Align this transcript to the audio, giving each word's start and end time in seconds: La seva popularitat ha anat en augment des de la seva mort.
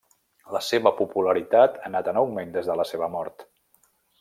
La 0.53 0.61
seva 0.67 0.91
popularitat 1.01 1.77
ha 1.83 1.85
anat 1.91 2.11
en 2.13 2.21
augment 2.23 2.57
des 2.57 2.71
de 2.73 2.79
la 2.83 2.87
seva 2.95 3.11
mort. 3.19 3.47